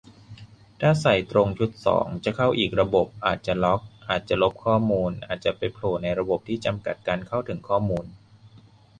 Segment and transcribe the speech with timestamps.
[0.81, 8.05] ถ้าใส่ตรงชุดสอง จะเข้าอีกระบบ อาจจะล็อก อาจจะลบข้อมูล อาจจะไปโผล่ในระบบที่จำกัดการเข้าถึงข้อมูล